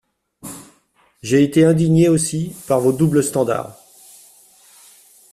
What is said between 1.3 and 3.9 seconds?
été indigné aussi par vos doubles standards.